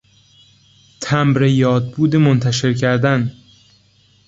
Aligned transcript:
تمبر 1.01 1.43
یاد 1.43 1.91
بود 1.91 2.15
منتشر 2.15 2.73
کردن 2.73 3.33